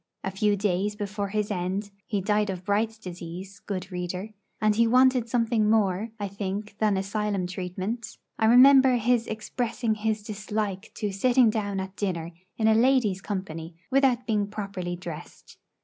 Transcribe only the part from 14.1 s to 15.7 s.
being properly dressed.